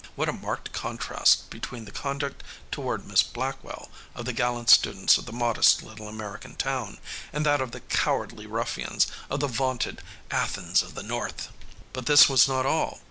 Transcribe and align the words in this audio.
What 0.15 0.27
a 0.29 0.33
marked 0.33 0.71
contrast 0.73 1.51
between 1.51 1.85
the 1.85 1.91
conduct 1.91 2.41
toward 2.71 3.05
Miss 3.05 3.21
Blackwell 3.21 3.91
of 4.15 4.25
the 4.25 4.33
gallant 4.33 4.71
students 4.71 5.15
of 5.19 5.27
the 5.27 5.31
modest 5.31 5.83
little 5.83 6.07
American 6.07 6.55
town 6.55 6.97
and 7.31 7.45
that 7.45 7.61
of 7.61 7.69
the 7.69 7.81
cowardly 7.81 8.47
ruffians 8.47 9.05
of 9.29 9.41
the 9.41 9.47
vaunted 9.47 10.01
"Athens 10.31 10.81
of 10.81 10.95
the 10.95 11.03
North!" 11.03 11.49
But 11.93 12.07
this 12.07 12.27
was 12.27 12.47
not 12.47 12.65
all. 12.65 12.99